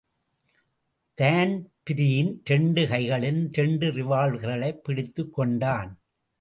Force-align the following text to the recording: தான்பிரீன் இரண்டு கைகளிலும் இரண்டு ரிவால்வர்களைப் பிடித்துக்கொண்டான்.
தான்பிரீன் 1.13 2.41
இரண்டு 2.45 2.87
கைகளிலும் 2.87 3.49
இரண்டு 3.51 3.87
ரிவால்வர்களைப் 3.87 4.81
பிடித்துக்கொண்டான். 4.89 5.91